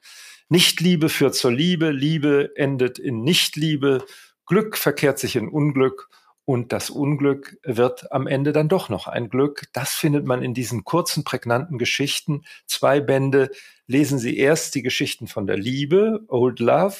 Nichtliebe 0.49 1.09
führt 1.09 1.35
zur 1.35 1.53
Liebe, 1.53 1.91
Liebe 1.91 2.53
endet 2.57 2.99
in 2.99 3.23
Nichtliebe, 3.23 4.05
Glück 4.47 4.77
verkehrt 4.77 5.19
sich 5.19 5.37
in 5.37 5.49
Unglück 5.49 6.09
und 6.45 6.73
das 6.73 6.91
Unglück 6.91 7.59
wird 7.65 8.13
am 8.13 8.29
Ende 8.29 8.53
dann 8.53 8.69
doch 8.69 8.89
noch 8.89 9.09
ein 9.09 9.29
Glück. 9.29 9.65
Das 9.73 9.95
findet 9.95 10.25
man 10.25 10.43
in 10.43 10.55
diesen 10.55 10.85
kurzen, 10.85 11.25
prägnanten 11.25 11.77
Geschichten. 11.77 12.45
Zwei 12.67 13.01
Bände. 13.01 13.51
Lesen 13.89 14.21
Sie 14.21 14.39
erst 14.39 14.77
die 14.77 14.83
Geschichten 14.83 15.27
von 15.27 15.49
der 15.49 15.57
Liebe, 15.57 16.25
Old 16.29 16.61
Love, 16.61 16.97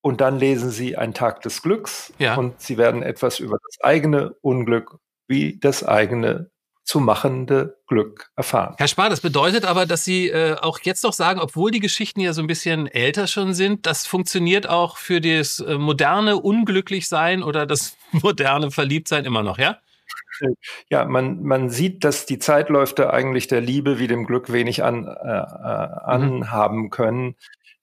und 0.00 0.20
dann 0.20 0.38
lesen 0.38 0.70
Sie 0.70 0.96
Ein 0.96 1.14
Tag 1.14 1.42
des 1.42 1.62
Glücks. 1.62 2.12
Ja. 2.18 2.36
Und 2.36 2.60
Sie 2.60 2.78
werden 2.78 3.02
etwas 3.02 3.40
über 3.40 3.58
das 3.64 3.84
eigene 3.84 4.34
Unglück 4.40 4.98
wie 5.28 5.58
das 5.58 5.84
eigene 5.84 6.50
zu 6.88 7.00
machende 7.00 7.76
Glück 7.86 8.30
erfahren. 8.34 8.74
Herr 8.78 8.88
Spar, 8.88 9.10
das 9.10 9.20
bedeutet 9.20 9.66
aber, 9.66 9.84
dass 9.84 10.04
Sie 10.04 10.30
äh, 10.30 10.56
auch 10.58 10.78
jetzt 10.80 11.04
noch 11.04 11.12
sagen, 11.12 11.38
obwohl 11.38 11.70
die 11.70 11.80
Geschichten 11.80 12.20
ja 12.20 12.32
so 12.32 12.40
ein 12.40 12.46
bisschen 12.46 12.86
älter 12.86 13.26
schon 13.26 13.52
sind, 13.52 13.84
das 13.84 14.06
funktioniert 14.06 14.66
auch 14.66 14.96
für 14.96 15.20
das 15.20 15.60
äh, 15.60 15.76
moderne 15.76 16.38
Unglücklichsein 16.38 17.42
oder 17.42 17.66
das 17.66 17.98
moderne 18.12 18.70
Verliebtsein 18.70 19.26
immer 19.26 19.42
noch, 19.42 19.58
ja? 19.58 19.78
Ja, 20.88 21.04
man, 21.04 21.42
man 21.42 21.68
sieht, 21.68 22.04
dass 22.04 22.24
die 22.24 22.38
Zeitläufe 22.38 23.12
eigentlich 23.12 23.48
der 23.48 23.60
Liebe 23.60 23.98
wie 23.98 24.06
dem 24.06 24.24
Glück 24.24 24.50
wenig 24.50 24.82
an, 24.82 25.06
äh, 25.06 25.10
äh 25.10 26.18
mhm. 26.18 26.42
anhaben 26.42 26.90
können. 26.90 27.34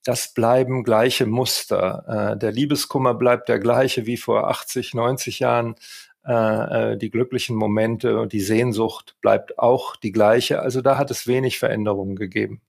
Das 0.06 0.32
bleiben 0.32 0.84
gleiche 0.84 1.26
Muster. 1.26 2.34
Äh, 2.34 2.38
der 2.38 2.52
Liebeskummer 2.52 3.12
bleibt 3.12 3.48
der 3.48 3.58
gleiche 3.58 4.06
wie 4.06 4.16
vor 4.16 4.48
80, 4.48 4.94
90 4.94 5.40
Jahren 5.40 5.74
äh, 6.24 6.92
äh, 6.92 6.96
die 6.96 7.10
glücklichen 7.10 7.56
Momente 7.56 8.20
und 8.20 8.32
die 8.32 8.40
Sehnsucht 8.40 9.16
bleibt 9.20 9.58
auch 9.58 9.96
die 9.96 10.12
gleiche. 10.12 10.60
Also 10.60 10.80
da 10.80 10.96
hat 10.96 11.10
es 11.10 11.26
wenig 11.26 11.58
Veränderungen 11.58 12.14
gegeben. 12.14 12.60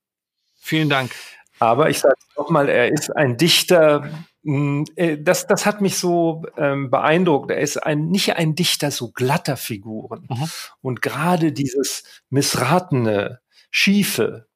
Vielen 0.55 0.89
Dank. 0.89 1.11
Aber 1.59 1.91
ich 1.91 1.99
sage 1.99 2.15
nochmal, 2.35 2.69
er 2.69 2.91
ist 2.91 3.15
ein 3.15 3.37
Dichter, 3.37 4.09
hm, 4.43 4.85
äh, 4.95 5.19
das, 5.19 5.45
das 5.45 5.67
hat 5.67 5.79
mich 5.79 5.97
so 5.97 6.43
ähm, 6.57 6.89
beeindruckt. 6.89 7.51
Er 7.51 7.59
ist 7.59 7.77
ein, 7.77 8.09
nicht 8.09 8.35
ein 8.35 8.55
Dichter 8.55 8.89
so 8.89 9.11
glatter 9.11 9.57
Figuren. 9.57 10.27
Mhm. 10.27 10.49
Und 10.81 11.03
gerade 11.03 11.51
dieses 11.51 12.03
missratene, 12.31 13.41
schiefe, 13.69 14.46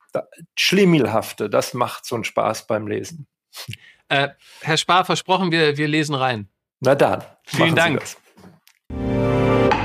schlimmelhafte, 0.56 1.50
das 1.50 1.74
macht 1.74 2.06
so 2.06 2.16
einen 2.16 2.24
Spaß 2.24 2.68
beim 2.68 2.88
Lesen. 2.88 3.28
Äh, 4.10 4.30
Herr 4.62 4.78
Spar, 4.78 5.06
versprochen, 5.06 5.52
wir, 5.52 5.78
wir 5.78 5.88
lesen 5.88 6.16
rein. 6.16 6.50
Na 6.82 6.96
dann. 6.96 7.24
Vielen 7.46 7.76
Dank. 7.76 8.02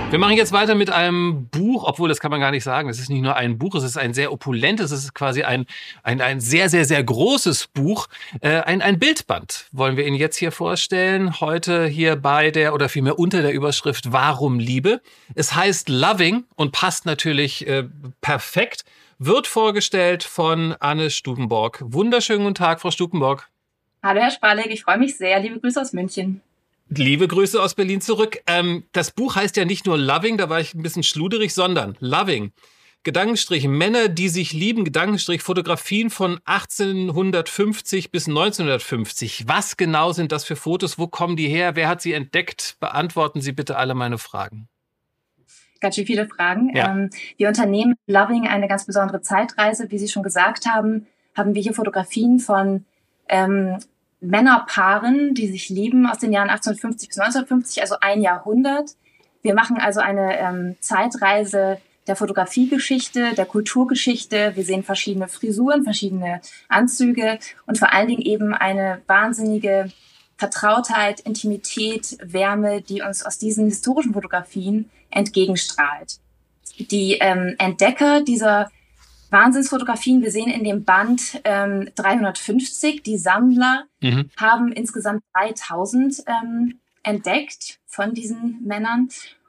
Wir 0.08 0.20
machen 0.20 0.36
jetzt 0.36 0.52
weiter 0.52 0.76
mit 0.76 0.88
einem 0.88 1.48
Buch, 1.48 1.82
obwohl 1.84 2.08
das 2.08 2.20
kann 2.20 2.30
man 2.30 2.38
gar 2.38 2.52
nicht 2.52 2.62
sagen. 2.62 2.88
Es 2.88 3.00
ist 3.00 3.10
nicht 3.10 3.22
nur 3.22 3.34
ein 3.34 3.58
Buch, 3.58 3.74
es 3.74 3.82
ist 3.82 3.98
ein 3.98 4.14
sehr 4.14 4.32
opulentes, 4.32 4.92
es 4.92 5.02
ist 5.02 5.14
quasi 5.14 5.42
ein, 5.42 5.66
ein, 6.04 6.20
ein 6.20 6.40
sehr, 6.40 6.68
sehr, 6.68 6.84
sehr 6.84 7.02
großes 7.02 7.66
Buch. 7.66 8.06
Äh, 8.40 8.60
ein, 8.60 8.82
ein 8.82 9.00
Bildband 9.00 9.66
wollen 9.72 9.96
wir 9.96 10.06
Ihnen 10.06 10.14
jetzt 10.14 10.36
hier 10.36 10.52
vorstellen. 10.52 11.40
Heute 11.40 11.86
hier 11.86 12.14
bei 12.14 12.52
der 12.52 12.72
oder 12.72 12.88
vielmehr 12.88 13.18
unter 13.18 13.42
der 13.42 13.52
Überschrift 13.52 14.12
Warum 14.12 14.60
Liebe. 14.60 15.02
Es 15.34 15.56
heißt 15.56 15.88
Loving 15.88 16.44
und 16.54 16.70
passt 16.70 17.04
natürlich 17.04 17.66
äh, 17.66 17.84
perfekt. 18.20 18.84
Wird 19.18 19.46
vorgestellt 19.46 20.24
von 20.24 20.74
Anne 20.78 21.08
Stubenborg. 21.08 21.82
Wunderschönen 21.82 22.42
guten 22.42 22.54
Tag, 22.54 22.82
Frau 22.82 22.90
Stubenborg. 22.90 23.48
Hallo, 24.02 24.20
Herr 24.20 24.30
Spralek, 24.30 24.66
ich 24.70 24.82
freue 24.82 24.98
mich 24.98 25.16
sehr. 25.16 25.40
Liebe 25.40 25.58
Grüße 25.58 25.80
aus 25.80 25.94
München. 25.94 26.42
Liebe 26.90 27.26
Grüße 27.26 27.60
aus 27.60 27.74
Berlin 27.74 28.02
zurück. 28.02 28.38
Ähm, 28.46 28.84
das 28.92 29.10
Buch 29.12 29.34
heißt 29.34 29.56
ja 29.56 29.64
nicht 29.64 29.86
nur 29.86 29.96
Loving, 29.96 30.36
da 30.36 30.50
war 30.50 30.60
ich 30.60 30.74
ein 30.74 30.82
bisschen 30.82 31.02
schluderig, 31.02 31.54
sondern 31.54 31.96
Loving. 32.00 32.52
Gedankenstrich 33.04 33.66
Männer, 33.66 34.08
die 34.08 34.28
sich 34.28 34.52
lieben, 34.52 34.84
Gedankenstrich 34.84 35.40
Fotografien 35.40 36.10
von 36.10 36.38
1850 36.44 38.10
bis 38.10 38.28
1950. 38.28 39.48
Was 39.48 39.78
genau 39.78 40.12
sind 40.12 40.30
das 40.30 40.44
für 40.44 40.56
Fotos? 40.56 40.98
Wo 40.98 41.06
kommen 41.06 41.36
die 41.36 41.48
her? 41.48 41.74
Wer 41.74 41.88
hat 41.88 42.02
sie 42.02 42.12
entdeckt? 42.12 42.76
Beantworten 42.80 43.40
Sie 43.40 43.52
bitte 43.52 43.78
alle 43.78 43.94
meine 43.94 44.18
Fragen. 44.18 44.68
Ganz 45.80 45.94
schön 45.94 46.06
viele 46.06 46.26
Fragen. 46.26 46.74
Ja. 46.74 46.90
Ähm, 46.90 47.10
wir 47.36 47.48
unternehmen 47.48 47.94
Loving 48.06 48.46
eine 48.46 48.68
ganz 48.68 48.86
besondere 48.86 49.20
Zeitreise. 49.20 49.90
Wie 49.90 49.98
Sie 49.98 50.08
schon 50.08 50.22
gesagt 50.22 50.66
haben, 50.66 51.06
haben 51.34 51.54
wir 51.54 51.62
hier 51.62 51.74
Fotografien 51.74 52.38
von 52.38 52.84
ähm, 53.28 53.78
Männerpaaren, 54.20 55.34
die 55.34 55.48
sich 55.48 55.68
lieben 55.68 56.06
aus 56.06 56.18
den 56.18 56.32
Jahren 56.32 56.48
1850 56.48 57.08
bis 57.08 57.18
1950, 57.18 57.82
also 57.82 57.96
ein 58.00 58.22
Jahrhundert. 58.22 58.92
Wir 59.42 59.54
machen 59.54 59.78
also 59.78 60.00
eine 60.00 60.38
ähm, 60.38 60.76
Zeitreise 60.80 61.78
der 62.06 62.16
Fotografiegeschichte, 62.16 63.34
der 63.34 63.46
Kulturgeschichte. 63.46 64.52
Wir 64.54 64.64
sehen 64.64 64.82
verschiedene 64.82 65.28
Frisuren, 65.28 65.82
verschiedene 65.82 66.40
Anzüge 66.68 67.38
und 67.66 67.78
vor 67.78 67.92
allen 67.92 68.08
Dingen 68.08 68.22
eben 68.22 68.54
eine 68.54 69.02
wahnsinnige 69.06 69.90
Vertrautheit, 70.36 71.20
Intimität, 71.20 72.16
Wärme, 72.22 72.82
die 72.82 73.02
uns 73.02 73.24
aus 73.24 73.38
diesen 73.38 73.66
historischen 73.66 74.12
Fotografien 74.12 74.90
entgegenstrahlt. 75.10 76.18
Die 76.78 77.14
ähm, 77.20 77.54
Entdecker 77.58 78.22
dieser 78.22 78.70
Wahnsinnsfotografien, 79.30 80.22
wir 80.22 80.30
sehen 80.30 80.50
in 80.50 80.62
dem 80.62 80.84
Band 80.84 81.40
ähm, 81.44 81.88
350, 81.94 83.02
die 83.02 83.18
Sammler 83.18 83.84
mhm. 84.00 84.30
haben 84.36 84.72
insgesamt 84.72 85.22
3000 85.34 86.22
ähm, 86.26 86.80
entdeckt 87.02 87.78
von 87.86 88.14
diesen 88.14 88.62
Männern 88.62 89.08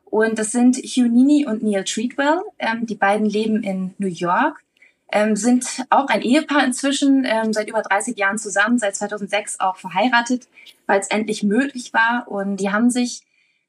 und 0.10 0.40
das 0.40 0.52
sind 0.52 0.78
Hugh 0.78 1.10
Nini 1.10 1.46
und 1.46 1.64
Neil 1.64 1.84
Treadwell. 1.84 2.42
Ähm, 2.60 2.86
die 2.86 2.96
beiden 2.96 3.28
leben 3.28 3.64
in 3.64 3.94
New 3.98 4.08
York, 4.08 4.64
ähm, 5.12 5.36
sind 5.36 5.86
auch 5.90 6.08
ein 6.08 6.22
Ehepaar 6.22 6.64
inzwischen, 6.64 7.26
ähm, 7.26 7.54
seit 7.54 7.70
über 7.70 7.82
30 7.82 8.18
Jahren 8.18 8.38
zusammen, 8.38 8.78
seit 8.78 8.96
2006 8.96 9.60
auch 9.60 9.78
verheiratet, 9.78 10.48
weil 10.86 11.00
es 11.00 11.08
endlich 11.08 11.44
möglich 11.44 11.94
war. 11.94 12.28
Und 12.28 12.58
die 12.58 12.72
haben 12.72 12.90
sich 12.90 13.22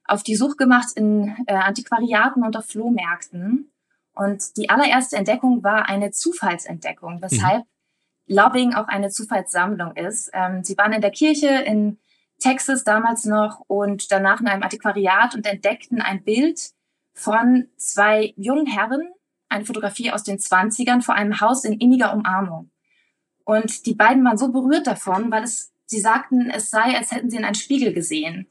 auf 0.05 0.23
die 0.23 0.37
Suche 0.37 0.57
gemacht 0.57 0.89
in 0.97 1.37
äh, 1.47 1.55
Antiquariaten 1.55 2.43
und 2.43 2.57
auf 2.57 2.67
Flohmärkten. 2.67 3.71
Und 4.15 4.57
die 4.57 4.69
allererste 4.69 5.17
Entdeckung 5.17 5.63
war 5.63 5.89
eine 5.89 6.11
Zufallsentdeckung, 6.11 7.23
weshalb 7.23 7.65
mhm. 7.65 8.35
Loving 8.35 8.75
auch 8.75 8.89
eine 8.89 9.11
Zufallssammlung 9.11 9.95
ist. 9.97 10.31
Ähm, 10.33 10.65
sie 10.65 10.77
waren 10.77 10.93
in 10.93 11.01
der 11.01 11.13
Kirche 11.13 11.49
in 11.49 11.99
Texas 12.41 12.85
damals 12.85 13.25
noch 13.25 13.63
und 13.69 14.11
danach 14.11 14.41
in 14.41 14.49
einem 14.49 14.63
Antiquariat 14.63 15.35
und 15.35 15.47
entdeckten 15.47 16.01
ein 16.01 16.23
Bild 16.23 16.73
von 17.13 17.69
zwei 17.77 18.33
jungen 18.37 18.67
Herren, 18.67 19.09
eine 19.49 19.65
Fotografie 19.65 20.11
aus 20.11 20.23
den 20.23 20.39
Zwanzigern 20.39 21.03
vor 21.03 21.15
einem 21.15 21.41
Haus 21.41 21.65
in 21.65 21.75
inniger 21.75 22.13
Umarmung. 22.13 22.71
Und 23.45 23.87
die 23.87 23.95
beiden 23.95 24.25
waren 24.25 24.39
so 24.39 24.53
berührt 24.53 24.87
davon, 24.87 25.31
weil 25.31 25.43
es, 25.43 25.73
sie 25.87 26.01
sagten, 26.01 26.51
es 26.51 26.71
sei, 26.71 26.97
als 26.97 27.13
hätten 27.13 27.31
sie 27.31 27.39
in 27.39 27.45
einen 27.45 27.55
Spiegel 27.55 27.93
gesehen. 27.93 28.47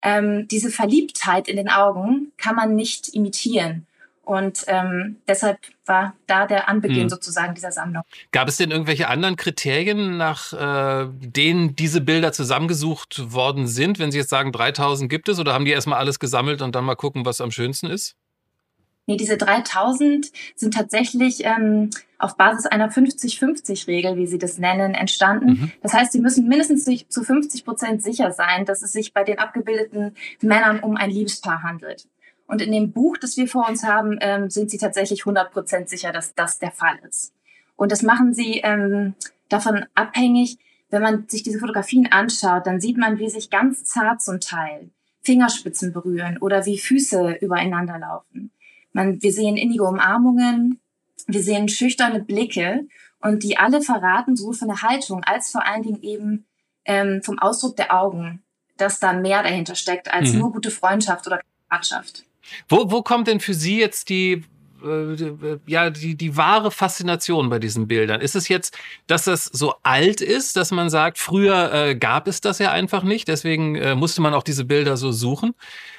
Ähm, 0.00 0.48
diese 0.48 0.70
Verliebtheit 0.70 1.48
in 1.48 1.56
den 1.56 1.68
Augen 1.68 2.32
kann 2.36 2.54
man 2.54 2.74
nicht 2.74 3.08
imitieren. 3.08 3.86
Und 4.28 4.64
ähm, 4.66 5.16
deshalb 5.26 5.58
war 5.86 6.14
da 6.26 6.46
der 6.46 6.68
Anbeginn 6.68 7.04
hm. 7.04 7.08
sozusagen 7.08 7.54
dieser 7.54 7.72
Sammlung. 7.72 8.02
Gab 8.30 8.46
es 8.46 8.58
denn 8.58 8.70
irgendwelche 8.70 9.08
anderen 9.08 9.36
Kriterien, 9.36 10.18
nach 10.18 10.52
äh, 10.52 11.08
denen 11.10 11.76
diese 11.76 12.02
Bilder 12.02 12.32
zusammengesucht 12.32 13.32
worden 13.32 13.66
sind? 13.66 13.98
Wenn 13.98 14.12
Sie 14.12 14.18
jetzt 14.18 14.28
sagen, 14.28 14.52
3000 14.52 15.10
gibt 15.10 15.30
es, 15.30 15.38
oder 15.38 15.54
haben 15.54 15.64
die 15.64 15.70
erstmal 15.70 15.98
alles 15.98 16.18
gesammelt 16.18 16.60
und 16.60 16.74
dann 16.74 16.84
mal 16.84 16.94
gucken, 16.94 17.24
was 17.24 17.40
am 17.40 17.50
schönsten 17.50 17.86
ist? 17.86 18.16
Nee, 19.08 19.16
diese 19.16 19.38
3000 19.38 20.30
sind 20.54 20.74
tatsächlich 20.74 21.44
ähm, 21.46 21.88
auf 22.18 22.36
Basis 22.36 22.66
einer 22.66 22.90
50-50-Regel, 22.90 24.18
wie 24.18 24.26
Sie 24.26 24.36
das 24.36 24.58
nennen, 24.58 24.92
entstanden. 24.92 25.48
Mhm. 25.48 25.72
Das 25.82 25.94
heißt, 25.94 26.12
Sie 26.12 26.20
müssen 26.20 26.46
mindestens 26.46 26.84
zu 27.08 27.24
50 27.24 27.64
Prozent 27.64 28.02
sicher 28.02 28.32
sein, 28.32 28.66
dass 28.66 28.82
es 28.82 28.92
sich 28.92 29.14
bei 29.14 29.24
den 29.24 29.38
abgebildeten 29.38 30.14
Männern 30.42 30.80
um 30.80 30.96
ein 30.98 31.10
Liebespaar 31.10 31.62
handelt. 31.62 32.06
Und 32.46 32.60
in 32.60 32.70
dem 32.70 32.92
Buch, 32.92 33.16
das 33.16 33.38
wir 33.38 33.48
vor 33.48 33.66
uns 33.66 33.82
haben, 33.82 34.18
ähm, 34.20 34.50
sind 34.50 34.70
sie 34.70 34.78
tatsächlich 34.78 35.22
100% 35.22 35.88
sicher, 35.88 36.12
dass 36.12 36.34
das 36.34 36.58
der 36.58 36.72
Fall 36.72 36.98
ist. 37.08 37.32
Und 37.76 37.92
das 37.92 38.02
machen 38.02 38.34
sie 38.34 38.60
ähm, 38.62 39.14
davon 39.48 39.86
abhängig, 39.94 40.58
wenn 40.90 41.00
man 41.00 41.28
sich 41.28 41.42
diese 41.42 41.60
Fotografien 41.60 42.12
anschaut, 42.12 42.66
dann 42.66 42.80
sieht 42.80 42.98
man, 42.98 43.18
wie 43.18 43.30
sich 43.30 43.48
ganz 43.48 43.84
zart 43.84 44.20
zum 44.20 44.40
Teil 44.40 44.90
Fingerspitzen 45.22 45.94
berühren 45.94 46.36
oder 46.38 46.66
wie 46.66 46.78
Füße 46.78 47.38
übereinander 47.40 47.98
laufen. 47.98 48.50
Man, 48.98 49.22
wir 49.22 49.32
sehen 49.32 49.56
innige 49.56 49.84
Umarmungen, 49.84 50.80
wir 51.28 51.40
sehen 51.40 51.68
schüchterne 51.68 52.18
Blicke 52.18 52.88
und 53.20 53.44
die 53.44 53.56
alle 53.56 53.80
verraten 53.80 54.34
sowohl 54.34 54.54
von 54.54 54.66
der 54.66 54.82
Haltung 54.82 55.22
als 55.22 55.52
vor 55.52 55.64
allen 55.64 55.84
Dingen 55.84 56.02
eben 56.02 56.46
ähm, 56.84 57.22
vom 57.22 57.38
Ausdruck 57.38 57.76
der 57.76 57.94
Augen, 57.94 58.42
dass 58.76 58.98
da 58.98 59.12
mehr 59.12 59.44
dahinter 59.44 59.76
steckt 59.76 60.12
als 60.12 60.32
mhm. 60.32 60.40
nur 60.40 60.52
gute 60.52 60.72
Freundschaft 60.72 61.28
oder 61.28 61.40
Kameradschaft. 61.68 62.24
Wo, 62.68 62.90
wo 62.90 63.02
kommt 63.02 63.28
denn 63.28 63.38
für 63.38 63.54
Sie 63.54 63.78
jetzt 63.78 64.08
die, 64.08 64.42
ja, 65.66 65.90
die, 65.90 66.14
die 66.14 66.36
wahre 66.36 66.70
Faszination 66.70 67.48
bei 67.50 67.58
diesen 67.58 67.88
Bildern? 67.88 68.20
Ist 68.20 68.36
es 68.36 68.48
jetzt, 68.48 68.76
dass 69.06 69.24
das 69.24 69.44
so 69.44 69.74
alt 69.82 70.20
ist, 70.20 70.56
dass 70.56 70.70
man 70.70 70.90
sagt, 70.90 71.18
früher 71.18 71.72
äh, 71.72 71.94
gab 71.96 72.28
es 72.28 72.40
das 72.40 72.58
ja 72.58 72.70
einfach 72.70 73.02
nicht, 73.02 73.28
deswegen 73.28 73.76
äh, 73.76 73.94
musste 73.94 74.20
man 74.20 74.34
auch 74.34 74.42
diese 74.42 74.64
Bilder 74.64 74.96
so 74.96 75.12
suchen? 75.12 75.54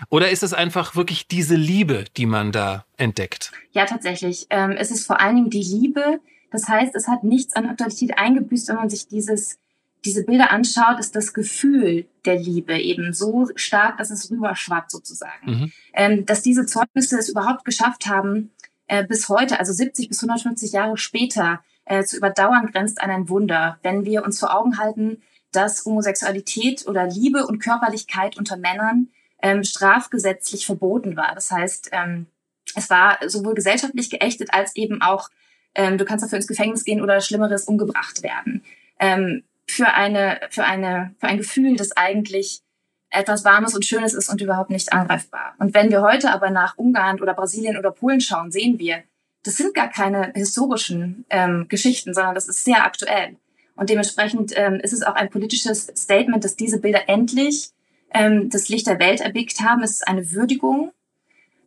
Oder 0.10 0.30
ist 0.30 0.44
es 0.44 0.54
einfach 0.54 0.96
wirklich 0.96 1.28
diese 1.28 1.56
Liebe, 1.56 2.06
die 2.18 2.26
man 2.26 2.52
da 2.52 2.86
entdeckt? 2.98 3.52
Ja, 3.72 3.86
tatsächlich. 3.86 4.48
Ähm, 4.50 4.72
es 4.72 4.92
ist 4.92 5.06
vor 5.06 5.20
allen 5.20 5.36
Dingen 5.36 5.50
die 5.50 5.64
Liebe. 5.64 6.20
Das 6.52 6.68
heißt, 6.68 6.96
es 6.96 7.08
hat 7.08 7.24
nichts 7.24 7.56
an 7.56 7.68
Aktualität 7.68 8.18
eingebüßt, 8.18 8.70
wenn 8.70 8.76
man 8.76 8.90
sich 8.90 9.08
dieses 9.08 9.60
diese 10.06 10.24
Bilder 10.24 10.52
anschaut, 10.52 11.00
ist 11.00 11.16
das 11.16 11.34
Gefühl 11.34 12.06
der 12.26 12.40
Liebe 12.40 12.80
eben 12.80 13.14
so 13.14 13.50
stark, 13.56 13.98
dass 13.98 14.12
es 14.12 14.32
rüberschwappt 14.32 14.92
sozusagen. 14.92 15.46
Mhm. 15.46 15.72
Ähm, 15.94 16.26
dass 16.26 16.42
diese 16.42 16.66
Zeugnisse 16.66 17.18
es 17.18 17.30
überhaupt 17.30 17.66
geschafft 17.66 18.06
haben, 18.08 18.52
äh, 18.90 19.06
bis 19.06 19.30
heute, 19.30 19.60
also 19.60 19.72
70 19.72 20.10
bis 20.10 20.22
150 20.22 20.72
Jahre 20.72 20.98
später, 20.98 21.64
äh, 21.86 22.04
zu 22.04 22.18
überdauern, 22.18 22.68
grenzt 22.72 23.02
an 23.02 23.10
ein 23.10 23.30
Wunder. 23.30 23.80
Wenn 23.84 24.04
wir 24.04 24.24
uns 24.24 24.40
vor 24.40 24.56
Augen 24.56 24.78
halten, 24.78 25.22
dass 25.52 25.86
Homosexualität 25.86 26.88
oder 26.88 27.08
Liebe 27.08 27.46
und 27.46 27.60
Körperlichkeit 27.60 28.38
unter 28.38 28.58
Männern 28.58 29.10
ähm, 29.42 29.64
strafgesetzlich 29.64 30.66
verboten 30.66 31.16
war. 31.16 31.34
Das 31.34 31.52
heißt, 31.52 31.90
ähm, 31.92 32.28
es 32.76 32.90
war 32.90 33.18
sowohl 33.28 33.56
gesellschaftlich 33.56 34.10
geächtet 34.10 34.50
als 34.52 34.76
eben 34.76 35.02
auch, 35.02 35.30
ähm, 35.74 35.98
du 35.98 36.06
kannst 36.06 36.24
dafür 36.24 36.38
ins 36.38 36.48
Gefängnis 36.48 36.84
gehen 36.84 37.02
oder 37.02 37.22
Schlimmeres 37.22 37.66
umgebracht 37.66 38.22
werden. 38.22 38.64
Ähm, 39.00 39.44
für 39.68 39.94
eine, 39.94 40.40
für 40.50 40.66
eine, 40.66 41.16
für 41.20 41.28
ein 41.28 41.38
Gefühl, 41.38 41.76
das 41.76 41.96
eigentlich 41.96 42.62
etwas 43.10 43.44
Warmes 43.44 43.76
und 43.76 43.86
Schönes 43.86 44.14
ist 44.14 44.30
und 44.30 44.42
überhaupt 44.42 44.70
nicht 44.70 44.94
angreifbar. 44.94 45.56
Und 45.58 45.74
wenn 45.74 45.90
wir 45.90 46.02
heute 46.02 46.32
aber 46.32 46.50
nach 46.50 46.78
Ungarn 46.78 47.22
oder 47.22 47.34
Brasilien 47.34 47.78
oder 47.78 47.92
Polen 47.92 48.22
schauen, 48.22 48.52
sehen 48.52 48.80
wir, 48.80 49.04
das 49.44 49.58
sind 49.58 49.74
gar 49.74 49.90
keine 49.90 50.32
historischen 50.36 51.26
ähm, 51.30 51.68
Geschichten, 51.70 52.14
sondern 52.14 52.36
das 52.36 52.48
ist 52.48 52.64
sehr 52.64 52.84
aktuell. 52.84 53.36
Und 53.76 53.90
dementsprechend 53.90 54.52
ähm, 54.56 54.76
ist 54.76 54.94
es 54.94 55.04
auch 55.04 55.16
ein 55.16 55.30
politisches 55.30 55.88
Statement, 55.96 56.44
dass 56.44 56.56
diese 56.56 56.80
Bilder 56.80 57.08
endlich 57.08 57.70
ähm, 58.14 58.50
das 58.50 58.70
Licht 58.70 58.88
der 58.88 59.00
Welt 59.00 59.22
erblickt 59.22 59.62
haben. 59.62 59.82
Es 59.84 59.92
ist 59.92 60.08
eine 60.08 60.32
Würdigung 60.32 60.92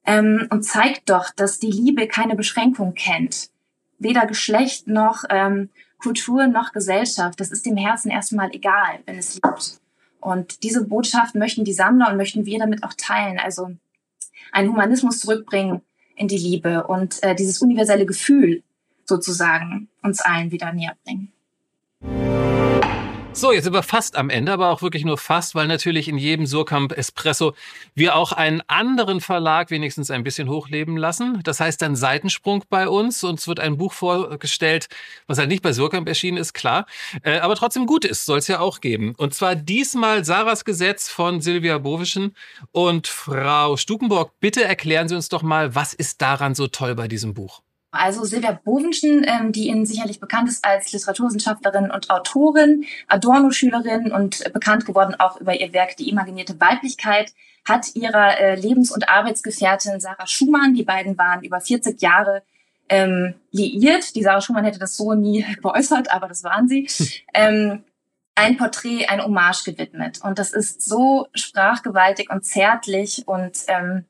ähm, 0.05 0.47
und 0.51 0.63
zeigt 0.63 1.09
doch, 1.09 1.31
dass 1.31 1.59
die 1.59 1.71
Liebe 1.71 2.07
keine 2.07 2.37
Beschränkung 2.37 2.95
kennt. 2.95 3.51
Weder 3.99 4.27
Geschlecht 4.27 4.89
noch 4.89 5.25
ähm, 5.31 5.71
Kultur 5.99 6.49
noch 6.49 6.73
Gesellschaft. 6.73 7.41
Das 7.41 7.51
ist 7.51 7.65
dem 7.65 7.77
Herzen 7.77 8.11
erstmal 8.11 8.51
egal, 8.53 8.99
wenn 9.07 9.17
es 9.17 9.35
liebt. 9.35 9.82
Und 10.23 10.63
diese 10.63 10.85
Botschaft 10.85 11.35
möchten 11.35 11.65
die 11.65 11.73
Sammler 11.73 12.11
und 12.11 12.17
möchten 12.17 12.47
wir 12.47 12.59
damit 12.59 12.85
auch 12.85 12.95
teilen. 12.97 13.39
Also 13.39 13.73
einen 14.53 14.71
Humanismus 14.71 15.21
zurückbringen 15.21 15.83
in 16.17 16.29
die 16.29 16.39
Liebe 16.39 16.87
und 16.87 17.23
äh, 17.23 17.35
dieses 17.35 17.61
universelle 17.61 18.07
Gefühl 18.07 18.63
sozusagen 19.05 19.89
uns 20.03 20.21
allen 20.21 20.51
wieder 20.51 20.73
näher 20.73 20.97
bringen. 21.05 21.33
So, 23.35 23.51
jetzt 23.51 23.65
sind 23.65 23.73
wir 23.73 23.83
fast 23.83 24.17
am 24.17 24.29
Ende, 24.29 24.53
aber 24.53 24.69
auch 24.69 24.83
wirklich 24.83 25.07
nur 25.07 25.17
fast, 25.17 25.55
weil 25.55 25.67
natürlich 25.67 26.07
in 26.07 26.19
jedem 26.19 26.45
Surkamp 26.45 26.93
Espresso 26.93 27.55
wir 27.95 28.15
auch 28.15 28.33
einen 28.33 28.63
anderen 28.67 29.23
Verlag 29.23 29.71
wenigstens 29.71 30.11
ein 30.11 30.23
bisschen 30.23 30.51
hochleben 30.51 30.99
lassen. 30.99 31.41
Das 31.43 31.59
heißt 31.59 31.81
dann 31.81 31.97
Seitensprung 31.97 32.63
bei 32.69 32.89
uns. 32.89 33.25
Uns 33.25 33.49
wird 33.49 33.59
ein 33.59 33.79
Buch 33.79 33.95
vorgestellt, 33.95 34.89
was 35.27 35.39
halt 35.39 35.49
nicht 35.49 35.63
bei 35.63 35.73
Surkamp 35.73 36.09
erschienen 36.09 36.37
ist, 36.37 36.53
klar, 36.53 36.87
äh, 37.23 37.39
aber 37.39 37.57
trotzdem 37.57 37.87
gut 37.87 38.05
ist, 38.05 38.27
soll 38.27 38.39
es 38.39 38.49
ja 38.49 38.61
auch 38.61 38.81
geben. 38.81 39.15
Und 39.17 39.35
zwar 39.35 39.57
diesmal 39.57 40.25
Sarahs 40.27 40.65
Gesetz 40.67 41.09
von 41.09 41.41
Silvia 41.41 41.79
Bovischen 41.79 42.37
und 42.71 43.09
Frau 43.09 43.79
Stukenborg. 43.79 44.39
Bitte 44.41 44.63
erklären 44.63 45.09
Sie 45.09 45.17
uns 45.17 45.31
doch 45.31 45.43
mal, 45.43 45.75
was 45.75 45.95
ist 45.95 46.21
daran 46.21 46.55
so 46.55 46.67
toll 46.69 46.95
bei 46.95 47.09
diesem 47.09 47.33
Buch? 47.33 47.63
Also 47.93 48.25
Silvia 48.25 48.59
Bovenschen, 48.65 49.25
ähm, 49.29 49.53
die 49.53 49.69
Ihnen 49.69 49.85
sicherlich 49.85 50.19
bekannt 50.19 50.49
ist 50.49 50.65
als 50.65 50.91
Literaturwissenschaftlerin 50.93 51.91
und 51.91 52.11
Autorin, 52.11 52.87
Adorno-Schülerin 53.07 54.11
und 54.11 54.51
bekannt 54.53 54.87
geworden 54.87 55.15
auch 55.19 55.41
über 55.41 55.61
ihr 55.61 55.73
Werk 55.75 55.97
Die 55.99 56.09
imaginierte 56.09 56.59
Weiblichkeit, 56.59 57.35
hat 57.65 57.95
ihrer 57.95 58.41
äh, 58.41 58.55
Lebens- 58.57 58.91
und 58.91 59.09
Arbeitsgefährtin 59.09 60.01
Sarah 60.01 60.27
Schumann, 60.27 60.75
die 60.75 60.83
beiden 60.83 61.17
waren 61.19 61.45
über 61.45 61.61
40 61.61 62.01
Jahre 62.01 62.43
ähm, 62.89 63.35
liiert. 63.51 64.17
Die 64.17 64.23
Sarah 64.23 64.41
Schumann 64.41 64.65
hätte 64.65 64.79
das 64.79 64.97
so 64.97 65.13
nie 65.13 65.45
geäußert, 65.63 66.11
aber 66.11 66.29
das 66.29 66.43
waren 66.45 66.69
sie. 66.69 66.89
ähm, 67.35 67.85
ein 68.35 68.57
Porträt, 68.57 69.07
ein 69.09 69.23
Hommage 69.23 69.65
gewidmet. 69.65 70.21
Und 70.23 70.39
das 70.39 70.53
ist 70.53 70.83
so 70.83 71.29
sprachgewaltig 71.35 72.31
und 72.31 72.45
zärtlich 72.47 73.29
und 73.29 73.59
ähm, 73.69 74.07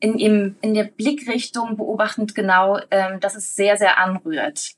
in, 0.00 0.18
im, 0.18 0.56
in 0.60 0.74
der 0.74 0.84
Blickrichtung 0.84 1.76
beobachtend 1.76 2.34
genau, 2.34 2.78
ähm, 2.90 3.20
dass 3.20 3.34
es 3.34 3.54
sehr, 3.54 3.76
sehr 3.76 3.98
anrührt. 3.98 4.72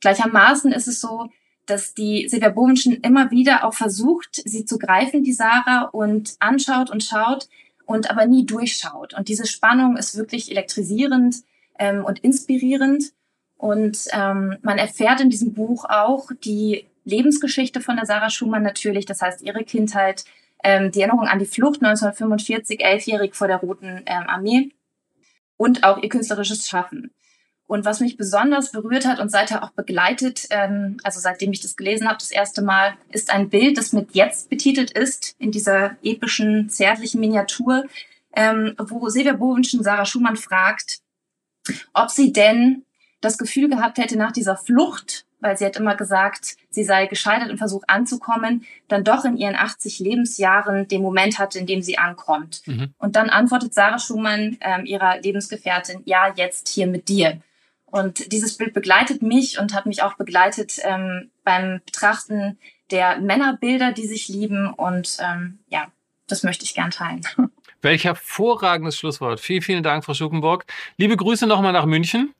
Gleichermaßen 0.00 0.72
ist 0.72 0.88
es 0.88 1.00
so, 1.00 1.28
dass 1.66 1.94
die 1.94 2.28
Silvia 2.28 2.48
Bovenschen 2.48 2.94
immer 3.02 3.30
wieder 3.30 3.64
auch 3.64 3.74
versucht, 3.74 4.42
sie 4.44 4.64
zu 4.64 4.78
greifen, 4.78 5.22
die 5.22 5.32
Sarah, 5.32 5.82
und 5.92 6.36
anschaut 6.38 6.90
und 6.90 7.04
schaut 7.04 7.48
und 7.84 8.10
aber 8.10 8.26
nie 8.26 8.46
durchschaut. 8.46 9.14
Und 9.14 9.28
diese 9.28 9.46
Spannung 9.46 9.96
ist 9.96 10.16
wirklich 10.16 10.50
elektrisierend 10.50 11.36
ähm, 11.78 12.04
und 12.04 12.20
inspirierend. 12.20 13.12
Und 13.56 13.98
ähm, 14.12 14.56
man 14.62 14.78
erfährt 14.78 15.20
in 15.20 15.30
diesem 15.30 15.52
Buch 15.52 15.84
auch 15.84 16.30
die 16.44 16.86
Lebensgeschichte 17.04 17.80
von 17.80 17.96
der 17.96 18.06
Sarah 18.06 18.30
Schumann 18.30 18.62
natürlich, 18.62 19.06
das 19.06 19.20
heißt 19.20 19.42
ihre 19.42 19.64
Kindheit, 19.64 20.24
ähm, 20.64 20.90
die 20.90 21.00
Erinnerung 21.00 21.26
an 21.26 21.38
die 21.38 21.46
Flucht 21.46 21.82
1945, 21.82 22.84
elfjährig 22.84 23.34
vor 23.34 23.48
der 23.48 23.58
Roten 23.58 24.02
ähm, 24.06 24.24
Armee 24.26 24.70
und 25.56 25.84
auch 25.84 25.98
ihr 26.02 26.08
künstlerisches 26.08 26.68
Schaffen. 26.68 27.12
Und 27.66 27.84
was 27.84 28.00
mich 28.00 28.16
besonders 28.16 28.72
berührt 28.72 29.06
hat 29.06 29.20
und 29.20 29.30
seither 29.30 29.62
auch 29.62 29.70
begleitet, 29.70 30.46
ähm, 30.50 30.96
also 31.02 31.20
seitdem 31.20 31.52
ich 31.52 31.60
das 31.60 31.76
gelesen 31.76 32.08
habe, 32.08 32.16
das 32.18 32.30
erste 32.30 32.62
Mal, 32.62 32.94
ist 33.10 33.30
ein 33.30 33.50
Bild, 33.50 33.76
das 33.76 33.92
mit 33.92 34.14
Jetzt 34.14 34.48
betitelt 34.48 34.90
ist, 34.90 35.36
in 35.38 35.52
dieser 35.52 35.96
epischen, 36.02 36.70
zärtlichen 36.70 37.20
Miniatur, 37.20 37.84
ähm, 38.34 38.74
wo 38.78 39.08
Silvia 39.10 39.34
Bovenschen 39.34 39.82
Sarah 39.82 40.06
Schumann 40.06 40.36
fragt, 40.36 41.00
ob 41.92 42.10
sie 42.10 42.32
denn 42.32 42.84
das 43.20 43.36
Gefühl 43.36 43.68
gehabt 43.68 43.98
hätte 43.98 44.16
nach 44.16 44.32
dieser 44.32 44.56
Flucht 44.56 45.26
weil 45.40 45.56
sie 45.56 45.64
hat 45.64 45.76
immer 45.76 45.94
gesagt, 45.94 46.56
sie 46.70 46.84
sei 46.84 47.06
gescheitert 47.06 47.50
im 47.50 47.58
Versuch 47.58 47.82
anzukommen, 47.86 48.64
dann 48.88 49.04
doch 49.04 49.24
in 49.24 49.36
ihren 49.36 49.54
80 49.54 49.98
Lebensjahren 49.98 50.88
den 50.88 51.02
Moment 51.02 51.38
hatte, 51.38 51.58
in 51.58 51.66
dem 51.66 51.82
sie 51.82 51.98
ankommt. 51.98 52.62
Mhm. 52.66 52.94
Und 52.98 53.16
dann 53.16 53.30
antwortet 53.30 53.74
Sarah 53.74 53.98
Schumann, 53.98 54.56
ähm, 54.60 54.84
ihrer 54.86 55.20
Lebensgefährtin, 55.20 56.02
ja, 56.04 56.32
jetzt 56.34 56.68
hier 56.68 56.86
mit 56.86 57.08
dir. 57.08 57.40
Und 57.86 58.32
dieses 58.32 58.56
Bild 58.56 58.74
begleitet 58.74 59.22
mich 59.22 59.58
und 59.58 59.74
hat 59.74 59.86
mich 59.86 60.02
auch 60.02 60.14
begleitet 60.14 60.78
ähm, 60.82 61.30
beim 61.44 61.80
Betrachten 61.86 62.58
der 62.90 63.18
Männerbilder, 63.18 63.92
die 63.92 64.06
sich 64.06 64.28
lieben. 64.28 64.72
Und 64.72 65.16
ähm, 65.20 65.58
ja, 65.68 65.86
das 66.26 66.42
möchte 66.42 66.64
ich 66.64 66.74
gern 66.74 66.90
teilen. 66.90 67.22
Welch 67.80 68.04
hervorragendes 68.04 68.98
Schlusswort. 68.98 69.40
Vielen, 69.40 69.62
vielen 69.62 69.82
Dank, 69.82 70.04
Frau 70.04 70.12
Schuckenburg. 70.12 70.66
Liebe 70.96 71.16
Grüße 71.16 71.46
nochmal 71.46 71.72
nach 71.72 71.86
München. 71.86 72.34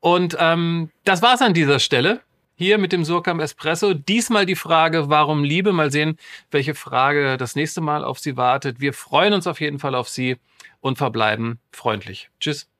Und 0.00 0.36
ähm, 0.38 0.90
das 1.04 1.22
war's 1.22 1.40
an 1.40 1.54
dieser 1.54 1.78
Stelle 1.78 2.20
hier 2.54 2.78
mit 2.78 2.92
dem 2.92 3.04
Surkamp 3.04 3.40
Espresso. 3.40 3.94
Diesmal 3.94 4.46
die 4.46 4.56
Frage, 4.56 5.08
warum 5.08 5.44
Liebe? 5.44 5.72
Mal 5.72 5.90
sehen, 5.90 6.18
welche 6.50 6.74
Frage 6.74 7.36
das 7.36 7.56
nächste 7.56 7.80
Mal 7.80 8.04
auf 8.04 8.18
Sie 8.18 8.36
wartet. 8.36 8.80
Wir 8.80 8.92
freuen 8.92 9.32
uns 9.32 9.46
auf 9.46 9.60
jeden 9.60 9.78
Fall 9.78 9.94
auf 9.94 10.08
Sie 10.08 10.36
und 10.80 10.98
verbleiben 10.98 11.60
freundlich. 11.72 12.30
Tschüss. 12.40 12.73